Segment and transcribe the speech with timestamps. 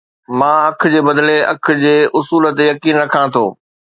[0.37, 3.45] مان اک جي بدلي اک جي اصول تي يقين رکان ٿو